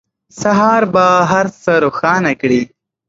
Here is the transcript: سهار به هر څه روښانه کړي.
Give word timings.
سهار 0.41 0.83
به 0.93 1.05
هر 1.31 1.45
څه 1.61 1.71
روښانه 1.83 2.31
کړي. 2.41 2.61